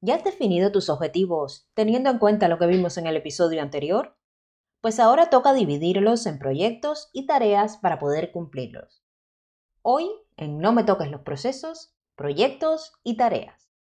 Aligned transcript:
¿Ya 0.00 0.14
has 0.14 0.22
definido 0.22 0.70
tus 0.70 0.90
objetivos 0.90 1.68
teniendo 1.74 2.08
en 2.10 2.18
cuenta 2.18 2.46
lo 2.46 2.58
que 2.58 2.68
vimos 2.68 2.96
en 2.98 3.08
el 3.08 3.16
episodio 3.16 3.62
anterior? 3.62 4.16
Pues 4.80 5.00
ahora 5.00 5.28
toca 5.28 5.52
dividirlos 5.52 6.24
en 6.26 6.38
proyectos 6.38 7.10
y 7.12 7.26
tareas 7.26 7.78
para 7.78 7.98
poder 7.98 8.30
cumplirlos. 8.30 9.02
Hoy, 9.82 10.08
en 10.36 10.58
No 10.58 10.72
me 10.72 10.84
toques 10.84 11.10
los 11.10 11.22
procesos, 11.22 11.94
proyectos 12.14 12.92
y 13.02 13.16
tareas. 13.16 13.72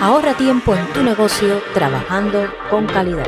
Ahorra 0.00 0.34
tiempo 0.38 0.74
en 0.74 0.90
tu 0.94 1.02
negocio 1.02 1.60
trabajando 1.74 2.46
con 2.70 2.86
calidad. 2.86 3.26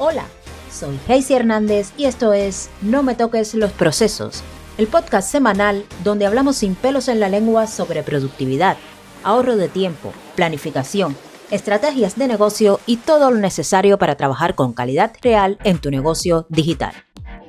Hola, 0.00 0.26
soy 0.70 0.96
Heisy 1.08 1.34
Hernández 1.34 1.90
y 1.96 2.04
esto 2.04 2.32
es 2.32 2.70
No 2.82 3.02
me 3.02 3.16
toques 3.16 3.54
los 3.54 3.72
procesos, 3.72 4.44
el 4.76 4.86
podcast 4.86 5.28
semanal 5.28 5.84
donde 6.04 6.24
hablamos 6.24 6.58
sin 6.58 6.76
pelos 6.76 7.08
en 7.08 7.18
la 7.18 7.28
lengua 7.28 7.66
sobre 7.66 8.04
productividad, 8.04 8.76
ahorro 9.24 9.56
de 9.56 9.66
tiempo, 9.66 10.12
planificación, 10.36 11.16
estrategias 11.50 12.14
de 12.14 12.28
negocio 12.28 12.78
y 12.86 12.98
todo 12.98 13.32
lo 13.32 13.38
necesario 13.38 13.98
para 13.98 14.16
trabajar 14.16 14.54
con 14.54 14.72
calidad 14.72 15.10
real 15.20 15.58
en 15.64 15.78
tu 15.78 15.90
negocio 15.90 16.46
digital. 16.48 16.92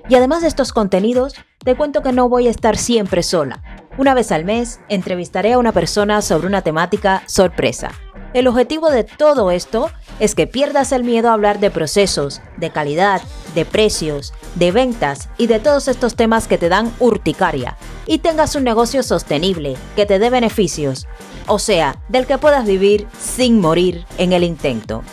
Y 0.10 0.16
además 0.16 0.42
de 0.42 0.48
estos 0.48 0.74
contenidos, 0.74 1.36
te 1.64 1.76
cuento 1.76 2.02
que 2.02 2.14
no 2.14 2.30
voy 2.30 2.48
a 2.48 2.52
estar 2.52 2.78
siempre 2.78 3.22
sola. 3.22 3.62
Una 4.00 4.16
vez 4.16 4.32
al 4.32 4.44
mes, 4.44 4.80
entrevistaré 4.90 5.54
a 5.54 5.60
una 5.60 5.72
persona 5.72 6.24
sobre 6.24 6.48
una 6.48 6.64
temática 6.64 7.22
sorpresa. 7.28 7.92
El 8.34 8.48
objetivo 8.48 8.90
de 8.90 9.04
todo 9.04 9.52
esto 9.52 9.92
es 10.20 10.36
que 10.36 10.48
pierdas 10.48 10.92
el 10.92 11.04
miedo 11.04 11.30
a 11.30 11.34
hablar 11.34 11.60
de 11.60 11.72
procesos, 11.72 12.42
de 12.58 12.70
calidad, 12.72 13.22
de 13.56 13.66
precios, 13.66 14.34
de 14.56 14.72
ventas 14.72 15.30
y 15.38 15.48
de 15.48 15.60
todos 15.60 15.88
estos 15.88 16.16
temas 16.16 16.48
que 16.48 16.58
te 16.58 16.70
dan 16.70 16.94
urticaria 17.00 17.78
y 18.06 18.20
tengas 18.20 18.56
un 18.56 18.64
negocio 18.64 19.04
sostenible, 19.04 19.78
que 19.96 20.06
te 20.06 20.20
dé 20.20 20.30
beneficios, 20.30 21.08
o 21.48 21.60
sea, 21.60 22.02
del 22.10 22.26
que 22.26 22.38
puedas 22.38 22.66
vivir 22.66 23.08
sin 23.20 23.60
morir 23.60 24.06
en 24.18 24.34
el 24.34 24.44
intento. 24.44 25.04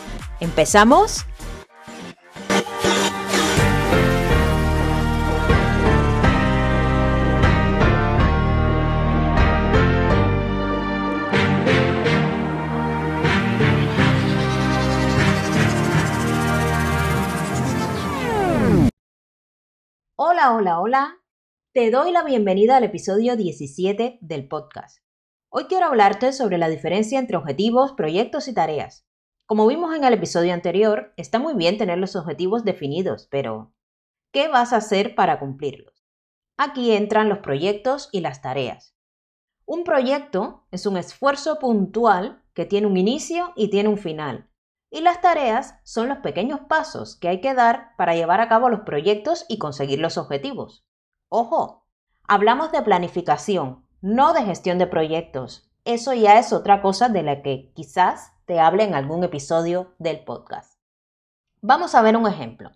¿Empezamos? 0.41 1.25
Hola, 20.37 20.53
hola, 20.53 20.81
hola. 20.81 21.19
Te 21.73 21.91
doy 21.91 22.13
la 22.13 22.23
bienvenida 22.23 22.77
al 22.77 22.85
episodio 22.85 23.37
17 23.37 24.19
del 24.21 24.49
podcast. 24.49 24.99
Hoy 25.49 25.65
quiero 25.65 25.87
hablarte 25.87 26.35
sobre 26.35 26.59
la 26.59 26.69
diferencia 26.69 27.19
entre 27.19 27.39
objetivos, 27.39 27.93
proyectos 27.93 28.47
y 28.47 28.53
tareas. 28.53 29.07
Como 29.47 29.67
vimos 29.67 29.97
en 29.97 30.05
el 30.05 30.13
episodio 30.13 30.53
anterior, 30.53 31.15
está 31.17 31.39
muy 31.39 31.55
bien 31.55 31.79
tener 31.79 31.97
los 31.97 32.17
objetivos 32.17 32.65
definidos, 32.65 33.29
pero 33.31 33.73
¿qué 34.31 34.49
vas 34.49 34.75
a 34.75 34.77
hacer 34.77 35.15
para 35.15 35.39
cumplirlos? 35.39 36.05
Aquí 36.59 36.93
entran 36.93 37.31
los 37.31 37.39
proyectos 37.39 38.11
y 38.13 38.21
las 38.21 38.43
tareas. 38.43 38.95
Un 39.65 39.85
proyecto 39.85 40.67
es 40.71 40.85
un 40.85 40.99
esfuerzo 40.99 41.59
puntual 41.59 42.43
que 42.53 42.67
tiene 42.67 42.89
un 42.89 42.99
inicio 42.99 43.55
y 43.57 43.71
tiene 43.71 43.89
un 43.89 43.97
final. 43.97 44.51
Y 44.97 45.03
las 45.03 45.21
tareas 45.21 45.75
son 45.85 46.09
los 46.09 46.21
pequeños 46.21 46.61
pasos 46.71 47.17
que 47.17 47.29
hay 47.29 47.43
que 47.43 47.53
dar 47.53 47.95
para 47.99 48.15
llevar 48.15 48.41
a 48.41 48.49
cabo 48.49 48.71
los 48.71 48.81
proyectos 48.81 49.45
y 49.47 49.59
conseguir 49.59 49.99
los 49.99 50.17
objetivos. 50.17 50.87
Ojo, 51.29 51.85
hablamos 52.27 52.73
de 52.73 52.81
planificación, 52.81 53.87
no 54.01 54.33
de 54.33 54.43
gestión 54.45 54.79
de 54.79 54.87
proyectos. 54.87 55.71
Eso 55.85 56.15
ya 56.15 56.39
es 56.39 56.55
otra 56.55 56.81
cosa 56.81 57.11
de 57.11 57.23
la 57.23 57.43
que 57.43 57.75
quizás 57.75 58.33
te 58.47 58.59
hable 58.59 58.85
en 58.85 58.95
algún 58.95 59.23
episodio 59.23 59.95
del 59.99 60.25
podcast. 60.25 60.81
Vamos 61.61 61.95
a 61.95 62.01
ver 62.01 62.17
un 62.17 62.27
ejemplo. 62.27 62.71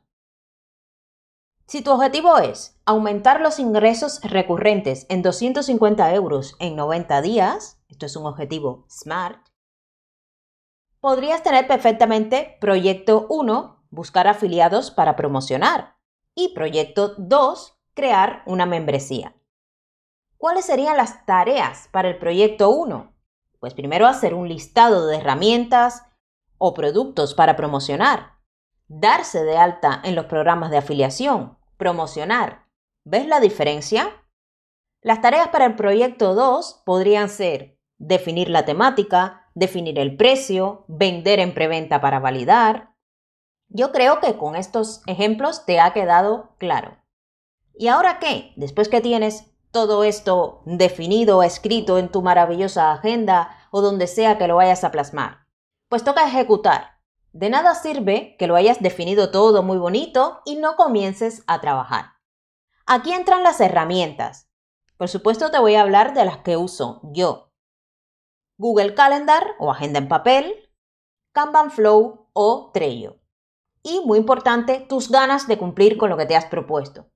Si 1.65 1.81
tu 1.81 1.91
objetivo 1.91 2.37
es 2.37 2.79
aumentar 2.85 3.41
los 3.41 3.59
ingresos 3.59 4.21
recurrentes 4.25 5.07
en 5.09 5.23
250 5.23 6.15
euros 6.15 6.55
en 6.59 6.77
90 6.77 7.23
días, 7.23 7.81
esto 7.89 8.05
es 8.05 8.15
un 8.15 8.27
objetivo 8.27 8.85
SMART, 8.91 9.50
podrías 11.01 11.43
tener 11.43 11.67
perfectamente 11.67 12.57
proyecto 12.61 13.27
1, 13.29 13.87
buscar 13.91 14.29
afiliados 14.29 14.91
para 14.91 15.17
promocionar, 15.17 15.97
y 16.35 16.55
proyecto 16.55 17.15
2, 17.17 17.79
crear 17.95 18.43
una 18.47 18.67
membresía. 18.67 19.35
¿Cuáles 20.37 20.65
serían 20.65 20.97
las 20.97 21.27
tareas 21.27 21.89
para 21.93 22.09
el 22.09 22.19
proyecto 22.19 22.71
1? 22.71 23.15
Pues 23.59 23.75
primero 23.75 24.07
hacer 24.07 24.35
un 24.35 24.49
listado 24.49 25.07
de 25.07 25.19
herramientas 25.19 26.07
o 26.57 26.73
productos 26.73 27.35
para 27.35 27.57
promocionar, 27.57 28.39
darse 28.89 29.45
de 29.45 29.57
alta 29.57 30.01
en 30.03 30.15
los 30.15 30.27
programas 30.27 30.71
de 30.71 30.79
afiliación, 30.79 31.59
promocionar. 31.77 32.67
¿Ves 33.05 33.27
la 33.27 33.41
diferencia? 33.41 34.11
Las 35.03 35.21
tareas 35.21 35.49
para 35.49 35.67
el 35.67 35.77
proyecto 35.77 36.35
2 36.35 36.83
podrían 36.85 37.29
ser 37.29 37.79
definir 37.99 38.51
la 38.51 38.65
temática, 38.65 39.40
definir 39.55 39.99
el 39.99 40.17
precio, 40.17 40.85
vender 40.89 41.41
en 41.41 41.55
preventa 41.55 42.01
para 42.01 42.21
validar. 42.21 42.95
Yo 43.69 43.93
creo 43.93 44.21
que 44.21 44.37
con 44.37 44.57
estos 44.57 45.03
ejemplos 45.07 45.65
te 45.67 45.81
ha 45.81 45.93
quedado 45.93 46.55
claro. 46.59 46.99
¿Y 47.75 47.89
ahora 47.89 48.19
qué? 48.19 48.53
Después 48.57 48.89
que 48.89 49.01
tienes 49.01 49.51
todo 49.71 50.03
esto 50.03 50.63
definido 50.65 51.43
escrito 51.43 51.99
en 51.99 52.11
tu 52.11 52.23
maravillosa 52.23 52.93
agenda 52.93 53.57
o 53.71 53.81
donde 53.81 54.07
sea 54.07 54.37
que 54.37 54.49
lo 54.49 54.57
vayas 54.57 54.85
a 54.85 54.91
plasmar? 54.91 55.47
Pues 55.89 56.05
toca 56.05 56.27
ejecutar. 56.27 56.99
De 57.33 57.49
nada 57.49 57.75
sirve 57.77 58.37
que 58.39 58.49
lo 58.49 58.57
hayas 58.57 58.81
definido 58.81 59.31
todo 59.31 59.63
muy 59.63 59.79
bonito 59.79 60.41
y 60.45 60.57
no 60.57 60.75
comiences 60.75 61.45
a 61.47 61.61
trabajar. 61.61 62.15
Aquí 62.87 63.13
entran 63.13 63.45
las 63.45 63.61
herramientas. 63.61 64.49
Por 64.97 65.09
supuesto 65.09 65.51
te 65.51 65.61
voy 65.61 65.77
a 65.77 65.83
hablar 65.83 66.13
de 66.13 66.25
las 66.25 66.39
que 66.39 66.57
uso 66.57 67.01
yo. 67.05 67.50
Google 68.61 68.93
Calendar 68.95 69.55
o 69.59 69.71
agenda 69.71 69.99
en 69.99 70.07
papel, 70.07 70.69
Kanban 71.33 71.71
Flow 71.71 72.27
o 72.35 72.71
Trello. 72.75 73.17
Y 73.83 74.03
muy 74.05 74.19
importante, 74.19 74.85
tus 74.87 75.11
ganas 75.11 75.49
de 75.49 75.57
cumplir 75.57 75.97
con 75.97 76.11
lo 76.11 76.19
que 76.19 76.27
te 76.27 76.37
has 76.37 76.45
propuesto. 76.45 77.07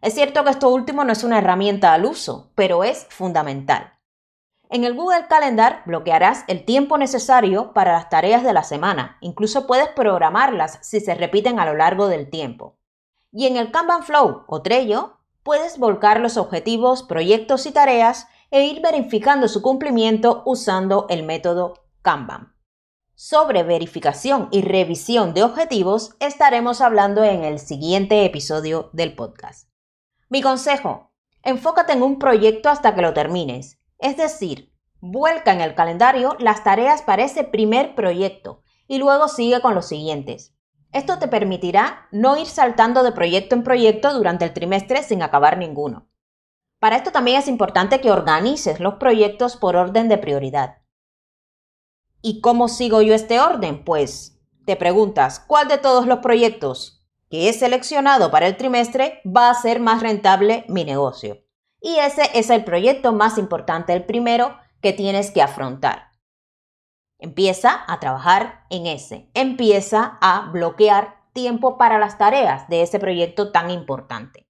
Es 0.00 0.14
cierto 0.14 0.42
que 0.42 0.48
esto 0.48 0.70
último 0.70 1.04
no 1.04 1.12
es 1.12 1.22
una 1.22 1.36
herramienta 1.36 1.92
al 1.92 2.06
uso, 2.06 2.50
pero 2.54 2.82
es 2.82 3.04
fundamental. 3.10 3.92
En 4.70 4.84
el 4.84 4.94
Google 4.94 5.26
Calendar 5.28 5.82
bloquearás 5.84 6.44
el 6.48 6.64
tiempo 6.64 6.96
necesario 6.96 7.74
para 7.74 7.92
las 7.92 8.08
tareas 8.08 8.42
de 8.42 8.54
la 8.54 8.62
semana, 8.62 9.18
incluso 9.20 9.66
puedes 9.66 9.88
programarlas 9.88 10.78
si 10.80 11.00
se 11.00 11.14
repiten 11.14 11.60
a 11.60 11.66
lo 11.66 11.74
largo 11.74 12.08
del 12.08 12.30
tiempo. 12.30 12.78
Y 13.32 13.46
en 13.46 13.58
el 13.58 13.70
Kanban 13.70 14.02
Flow 14.02 14.44
o 14.46 14.62
Trello 14.62 15.18
puedes 15.42 15.76
volcar 15.76 16.20
los 16.20 16.38
objetivos, 16.38 17.02
proyectos 17.02 17.66
y 17.66 17.72
tareas 17.72 18.28
e 18.50 18.64
ir 18.64 18.80
verificando 18.80 19.48
su 19.48 19.62
cumplimiento 19.62 20.42
usando 20.46 21.06
el 21.08 21.22
método 21.22 21.74
Kanban. 22.02 22.54
Sobre 23.14 23.62
verificación 23.62 24.48
y 24.52 24.60
revisión 24.60 25.32
de 25.32 25.42
objetivos 25.42 26.14
estaremos 26.20 26.80
hablando 26.80 27.24
en 27.24 27.44
el 27.44 27.58
siguiente 27.58 28.24
episodio 28.24 28.90
del 28.92 29.14
podcast. 29.14 29.70
Mi 30.28 30.42
consejo, 30.42 31.12
enfócate 31.42 31.94
en 31.94 32.02
un 32.02 32.18
proyecto 32.18 32.68
hasta 32.68 32.94
que 32.94 33.00
lo 33.02 33.14
termines. 33.14 33.80
Es 33.98 34.16
decir, 34.16 34.72
vuelca 35.00 35.52
en 35.52 35.60
el 35.60 35.74
calendario 35.74 36.36
las 36.38 36.62
tareas 36.62 37.02
para 37.02 37.24
ese 37.24 37.44
primer 37.44 37.94
proyecto 37.94 38.62
y 38.86 38.98
luego 38.98 39.28
sigue 39.28 39.60
con 39.60 39.74
los 39.74 39.86
siguientes. 39.86 40.54
Esto 40.92 41.18
te 41.18 41.28
permitirá 41.28 42.08
no 42.12 42.36
ir 42.36 42.46
saltando 42.46 43.02
de 43.02 43.12
proyecto 43.12 43.54
en 43.54 43.64
proyecto 43.64 44.12
durante 44.14 44.44
el 44.44 44.52
trimestre 44.52 45.02
sin 45.02 45.22
acabar 45.22 45.58
ninguno. 45.58 46.08
Para 46.78 46.96
esto 46.96 47.10
también 47.12 47.38
es 47.38 47.48
importante 47.48 48.00
que 48.00 48.10
organices 48.10 48.80
los 48.80 48.94
proyectos 48.94 49.56
por 49.56 49.76
orden 49.76 50.08
de 50.08 50.18
prioridad. 50.18 50.78
¿Y 52.22 52.40
cómo 52.40 52.68
sigo 52.68 53.02
yo 53.02 53.14
este 53.14 53.40
orden? 53.40 53.84
Pues 53.84 54.38
te 54.64 54.76
preguntas, 54.76 55.40
¿cuál 55.40 55.68
de 55.68 55.78
todos 55.78 56.06
los 56.06 56.18
proyectos 56.18 56.96
que 57.30 57.48
he 57.48 57.52
seleccionado 57.52 58.30
para 58.30 58.46
el 58.46 58.56
trimestre 58.56 59.20
va 59.24 59.50
a 59.50 59.54
ser 59.54 59.80
más 59.80 60.02
rentable 60.02 60.64
mi 60.68 60.84
negocio. 60.84 61.42
Y 61.80 61.96
ese 61.96 62.30
es 62.34 62.50
el 62.50 62.64
proyecto 62.64 63.12
más 63.12 63.38
importante, 63.38 63.92
el 63.92 64.04
primero 64.04 64.56
que 64.80 64.92
tienes 64.92 65.30
que 65.30 65.42
afrontar. 65.42 66.10
Empieza 67.18 67.84
a 67.86 67.98
trabajar 67.98 68.64
en 68.70 68.86
ese. 68.86 69.30
Empieza 69.34 70.18
a 70.20 70.50
bloquear 70.52 71.16
tiempo 71.32 71.78
para 71.78 71.98
las 71.98 72.18
tareas 72.18 72.68
de 72.68 72.82
ese 72.82 72.98
proyecto 72.98 73.52
tan 73.52 73.70
importante. 73.70 74.45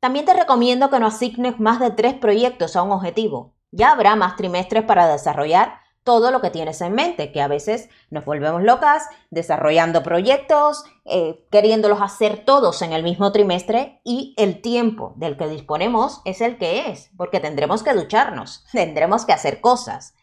También 0.00 0.24
te 0.24 0.34
recomiendo 0.34 0.90
que 0.90 1.00
no 1.00 1.06
asignes 1.06 1.58
más 1.58 1.80
de 1.80 1.90
tres 1.90 2.14
proyectos 2.14 2.76
a 2.76 2.82
un 2.82 2.92
objetivo. 2.92 3.54
Ya 3.70 3.92
habrá 3.92 4.16
más 4.16 4.36
trimestres 4.36 4.84
para 4.84 5.08
desarrollar 5.08 5.80
todo 6.06 6.30
lo 6.30 6.40
que 6.40 6.50
tienes 6.50 6.80
en 6.82 6.94
mente, 6.94 7.32
que 7.32 7.42
a 7.42 7.48
veces 7.48 7.88
nos 8.10 8.24
volvemos 8.24 8.62
locas 8.62 9.08
desarrollando 9.30 10.04
proyectos, 10.04 10.84
eh, 11.04 11.44
queriéndolos 11.50 12.00
hacer 12.00 12.44
todos 12.44 12.80
en 12.82 12.92
el 12.92 13.02
mismo 13.02 13.32
trimestre 13.32 14.00
y 14.04 14.32
el 14.38 14.62
tiempo 14.62 15.14
del 15.16 15.36
que 15.36 15.48
disponemos 15.48 16.22
es 16.24 16.40
el 16.40 16.58
que 16.58 16.90
es, 16.90 17.10
porque 17.16 17.40
tendremos 17.40 17.82
que 17.82 17.92
ducharnos, 17.92 18.64
tendremos 18.72 19.24
que 19.24 19.32
hacer 19.32 19.60
cosas. 19.60 20.14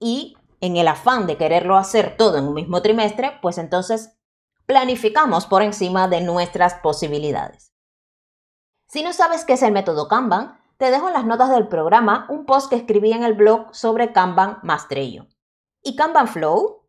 Y 0.00 0.36
en 0.60 0.76
el 0.76 0.88
afán 0.88 1.28
de 1.28 1.36
quererlo 1.36 1.76
hacer 1.76 2.16
todo 2.16 2.38
en 2.38 2.48
un 2.48 2.54
mismo 2.54 2.82
trimestre, 2.82 3.38
pues 3.40 3.58
entonces 3.58 4.18
planificamos 4.66 5.46
por 5.46 5.62
encima 5.62 6.08
de 6.08 6.20
nuestras 6.20 6.74
posibilidades. 6.74 7.75
Si 8.88 9.02
no 9.02 9.12
sabes 9.12 9.44
qué 9.44 9.54
es 9.54 9.62
el 9.62 9.72
método 9.72 10.06
Kanban, 10.08 10.60
te 10.76 10.90
dejo 10.90 11.08
en 11.08 11.14
las 11.14 11.24
notas 11.24 11.50
del 11.50 11.68
programa 11.68 12.26
un 12.28 12.46
post 12.46 12.70
que 12.70 12.76
escribí 12.76 13.12
en 13.12 13.24
el 13.24 13.34
blog 13.34 13.74
sobre 13.74 14.12
Kanban 14.12 14.58
Mastrello. 14.62 15.26
¿Y 15.82 15.96
Kanban 15.96 16.28
Flow? 16.28 16.88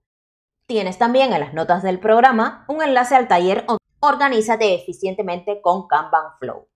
Tienes 0.68 0.98
también 0.98 1.34
en 1.34 1.40
las 1.40 1.54
notas 1.54 1.82
del 1.82 2.00
programa 2.00 2.66
un 2.68 2.82
enlace 2.82 3.16
al 3.16 3.28
taller 3.28 3.66
Organízate 4.00 4.76
eficientemente 4.76 5.62
con 5.62 5.88
Kanban 5.88 6.38
Flow. 6.40 6.68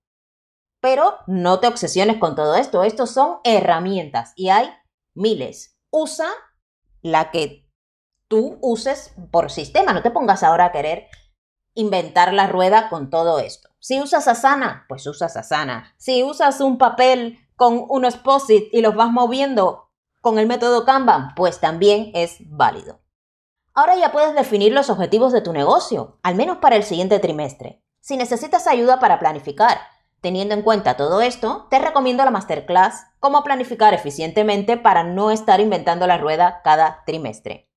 Pero 0.80 1.18
no 1.28 1.60
te 1.60 1.68
obsesiones 1.68 2.18
con 2.18 2.34
todo 2.34 2.56
esto, 2.56 2.82
estos 2.82 3.10
son 3.10 3.38
herramientas 3.44 4.32
y 4.34 4.48
hay 4.48 4.70
miles. 5.14 5.78
Usa 5.90 6.28
la 7.00 7.30
que 7.30 7.70
tú 8.28 8.58
uses 8.60 9.14
por 9.30 9.50
sistema, 9.50 9.92
no 9.92 10.02
te 10.02 10.10
pongas 10.10 10.42
ahora 10.42 10.66
a 10.66 10.72
querer 10.72 11.06
inventar 11.74 12.32
la 12.32 12.48
rueda 12.48 12.88
con 12.88 13.08
todo 13.10 13.38
esto. 13.38 13.71
Si 13.82 14.00
usas 14.00 14.28
Asana, 14.28 14.86
pues 14.88 15.04
usas 15.08 15.36
Asana. 15.36 15.92
Si 15.96 16.22
usas 16.22 16.60
un 16.60 16.78
papel 16.78 17.40
con 17.56 17.84
unos 17.88 18.16
posit 18.16 18.72
y 18.72 18.80
los 18.80 18.94
vas 18.94 19.10
moviendo 19.10 19.90
con 20.20 20.38
el 20.38 20.46
método 20.46 20.84
Kanban, 20.84 21.34
pues 21.34 21.58
también 21.58 22.12
es 22.14 22.36
válido. 22.46 23.00
Ahora 23.74 23.96
ya 23.96 24.12
puedes 24.12 24.36
definir 24.36 24.72
los 24.72 24.88
objetivos 24.88 25.32
de 25.32 25.40
tu 25.40 25.52
negocio, 25.52 26.20
al 26.22 26.36
menos 26.36 26.58
para 26.58 26.76
el 26.76 26.84
siguiente 26.84 27.18
trimestre. 27.18 27.82
Si 27.98 28.16
necesitas 28.16 28.68
ayuda 28.68 29.00
para 29.00 29.18
planificar, 29.18 29.80
teniendo 30.20 30.54
en 30.54 30.62
cuenta 30.62 30.96
todo 30.96 31.20
esto, 31.20 31.66
te 31.68 31.80
recomiendo 31.80 32.24
la 32.24 32.30
masterclass 32.30 33.06
Cómo 33.18 33.42
planificar 33.42 33.94
eficientemente 33.94 34.76
para 34.76 35.02
no 35.02 35.32
estar 35.32 35.58
inventando 35.58 36.06
la 36.06 36.18
rueda 36.18 36.60
cada 36.62 37.02
trimestre. 37.04 37.71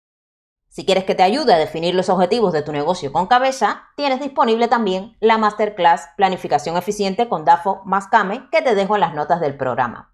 Si 0.76 0.86
quieres 0.86 1.06
que 1.06 1.16
te 1.16 1.24
ayude 1.24 1.54
a 1.54 1.58
definir 1.58 1.96
los 1.96 2.10
objetivos 2.10 2.52
de 2.52 2.62
tu 2.62 2.74
negocio 2.74 3.14
con 3.14 3.28
cabeza, 3.28 3.84
tienes 3.96 4.20
disponible 4.20 4.68
también 4.68 5.16
la 5.22 5.38
Masterclass 5.38 6.10
Planificación 6.18 6.76
Eficiente 6.76 7.30
con 7.30 7.46
DAFO 7.46 7.82
más 7.86 8.08
Kame 8.08 8.50
que 8.52 8.62
te 8.62 8.76
dejo 8.76 8.96
en 8.96 9.00
las 9.00 9.14
notas 9.14 9.40
del 9.40 9.56
programa. 9.56 10.14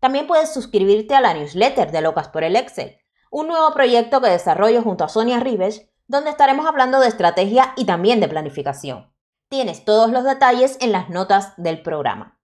También 0.00 0.26
puedes 0.26 0.50
suscribirte 0.50 1.14
a 1.14 1.20
la 1.20 1.34
newsletter 1.34 1.92
de 1.92 2.00
Locas 2.00 2.28
por 2.28 2.42
el 2.42 2.56
Excel, 2.56 2.96
un 3.30 3.48
nuevo 3.48 3.70
proyecto 3.74 4.22
que 4.22 4.30
desarrollo 4.30 4.80
junto 4.80 5.04
a 5.04 5.10
Sonia 5.10 5.40
Rives, 5.40 5.90
donde 6.06 6.30
estaremos 6.30 6.66
hablando 6.66 7.00
de 7.00 7.08
estrategia 7.08 7.74
y 7.76 7.84
también 7.84 8.18
de 8.18 8.28
planificación. 8.28 9.12
Tienes 9.50 9.84
todos 9.84 10.10
los 10.10 10.24
detalles 10.24 10.78
en 10.80 10.92
las 10.92 11.10
notas 11.10 11.52
del 11.58 11.82
programa. 11.82 12.40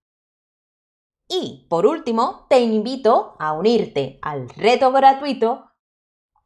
Y, 1.28 1.66
por 1.70 1.86
último, 1.86 2.44
te 2.50 2.60
invito 2.60 3.36
a 3.38 3.54
unirte 3.54 4.18
al 4.20 4.50
reto 4.50 4.92
gratuito 4.92 5.70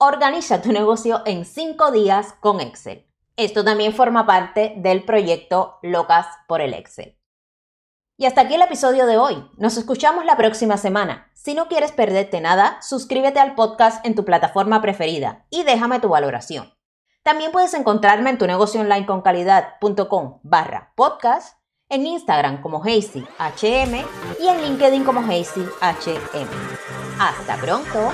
Organiza 0.00 0.62
tu 0.62 0.70
negocio 0.70 1.22
en 1.26 1.44
5 1.44 1.90
días 1.90 2.32
con 2.38 2.60
Excel. 2.60 3.04
Esto 3.36 3.64
también 3.64 3.92
forma 3.92 4.26
parte 4.26 4.74
del 4.76 5.02
proyecto 5.04 5.80
Locas 5.82 6.28
por 6.46 6.60
el 6.60 6.72
Excel. 6.72 7.18
Y 8.16 8.26
hasta 8.26 8.42
aquí 8.42 8.54
el 8.54 8.62
episodio 8.62 9.06
de 9.06 9.18
hoy. 9.18 9.44
Nos 9.56 9.76
escuchamos 9.76 10.24
la 10.24 10.36
próxima 10.36 10.76
semana. 10.76 11.32
Si 11.34 11.54
no 11.54 11.66
quieres 11.66 11.90
perderte 11.90 12.40
nada, 12.40 12.80
suscríbete 12.80 13.40
al 13.40 13.56
podcast 13.56 14.06
en 14.06 14.14
tu 14.14 14.24
plataforma 14.24 14.80
preferida 14.80 15.46
y 15.50 15.64
déjame 15.64 15.98
tu 15.98 16.08
valoración. 16.10 16.72
También 17.24 17.50
puedes 17.50 17.74
encontrarme 17.74 18.30
en 18.30 18.38
tu 18.38 18.46
negocio 18.46 18.80
online 18.80 19.04
con 19.04 19.20
calidad.com 19.22 20.38
barra 20.44 20.92
podcast, 20.94 21.58
en 21.88 22.06
Instagram 22.06 22.62
como 22.62 22.84
HM 22.84 24.04
y 24.40 24.46
en 24.46 24.62
LinkedIn 24.62 25.02
como 25.02 25.22
HM. 25.22 26.48
Hasta 27.18 27.56
pronto. 27.56 28.12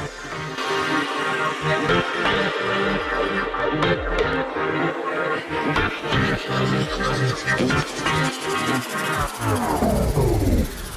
Oh. 10.17 10.44